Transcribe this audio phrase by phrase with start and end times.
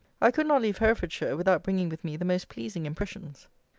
[0.19, 3.47] I could not leave Herefordshire without bringing with me the most pleasing impressions.